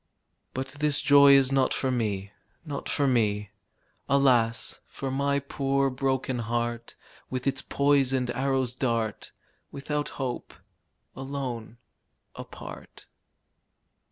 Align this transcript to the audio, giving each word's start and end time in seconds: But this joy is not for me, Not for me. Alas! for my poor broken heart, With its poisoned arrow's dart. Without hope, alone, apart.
But 0.55 0.69
this 0.79 0.99
joy 0.99 1.33
is 1.33 1.51
not 1.51 1.75
for 1.75 1.91
me, 1.91 2.31
Not 2.65 2.89
for 2.89 3.05
me. 3.05 3.51
Alas! 4.09 4.79
for 4.87 5.11
my 5.11 5.37
poor 5.39 5.91
broken 5.91 6.39
heart, 6.39 6.95
With 7.29 7.45
its 7.45 7.61
poisoned 7.61 8.31
arrow's 8.31 8.73
dart. 8.73 9.31
Without 9.71 10.09
hope, 10.17 10.55
alone, 11.15 11.77
apart. 12.33 13.05